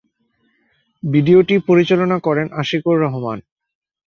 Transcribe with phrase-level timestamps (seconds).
[1.03, 3.37] ভিডিওটি পরিচালনা করেন আশিকুর রহমান।